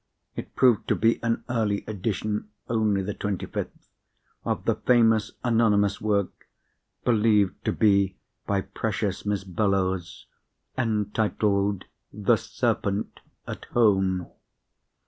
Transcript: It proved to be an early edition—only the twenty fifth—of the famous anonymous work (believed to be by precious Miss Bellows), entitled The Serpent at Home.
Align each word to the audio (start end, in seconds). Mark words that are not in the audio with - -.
It 0.35 0.55
proved 0.55 0.87
to 0.87 0.95
be 0.95 1.21
an 1.21 1.43
early 1.47 1.83
edition—only 1.85 3.03
the 3.03 3.13
twenty 3.13 3.45
fifth—of 3.45 4.65
the 4.65 4.73
famous 4.73 5.33
anonymous 5.43 6.01
work 6.01 6.47
(believed 7.05 7.63
to 7.65 7.71
be 7.71 8.17
by 8.47 8.61
precious 8.61 9.27
Miss 9.27 9.43
Bellows), 9.43 10.25
entitled 10.75 11.85
The 12.11 12.37
Serpent 12.37 13.19
at 13.45 13.65
Home. 13.73 14.25